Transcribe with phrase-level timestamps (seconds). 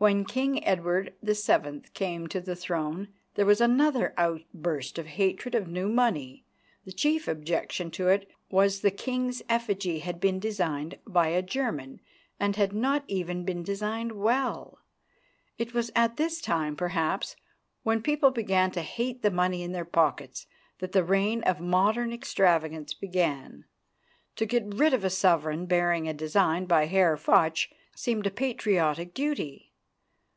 [0.00, 1.82] When King Edward VII.
[1.92, 6.46] came to the throne, there was another outburst of hatred of new money.
[6.86, 11.42] The chief objection to it was that the King's effigy had been designed by a
[11.42, 12.00] German
[12.38, 14.78] and had not even been designed well.
[15.58, 17.36] It was at this time, perhaps,
[17.82, 20.46] when people began to hate the money in their pockets,
[20.78, 23.66] that the reign of modern extravagance began.
[24.36, 29.12] To get rid of a sovereign bearing a design by Herr Fuchs seemed a patriotic
[29.12, 29.66] duty.